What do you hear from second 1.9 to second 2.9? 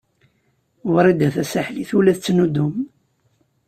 ur la tettnuddum.